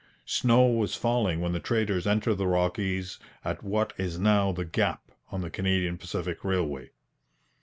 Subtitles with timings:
[0.25, 5.11] Snow was falling when the traders entered the Rockies at what is now the Gap,
[5.31, 6.89] on the Canadian Pacific Railway.